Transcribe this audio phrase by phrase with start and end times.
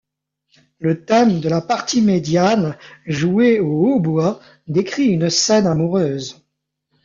[0.79, 6.43] Le thème de la partie médiane, joué au hautbois, décrit une scène amoureuse.